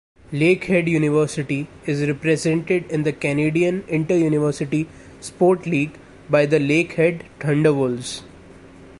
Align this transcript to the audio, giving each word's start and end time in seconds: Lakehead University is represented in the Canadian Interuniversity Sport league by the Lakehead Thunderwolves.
Lakehead 0.33 0.87
University 0.87 1.67
is 1.85 2.01
represented 2.07 2.89
in 2.89 3.03
the 3.03 3.13
Canadian 3.13 3.83
Interuniversity 3.83 4.87
Sport 5.19 5.67
league 5.67 5.95
by 6.27 6.43
the 6.47 6.57
Lakehead 6.57 7.25
Thunderwolves. 7.39 8.23